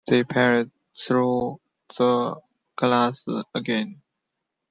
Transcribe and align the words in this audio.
They 0.07 0.23
peered 0.23 0.71
through 0.97 1.61
the 1.95 2.37
glass 2.75 3.25
again. 3.53 4.01